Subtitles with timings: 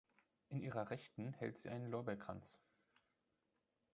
[0.49, 2.59] In ihrer Rechten hält sie einen Lorbeerkranz.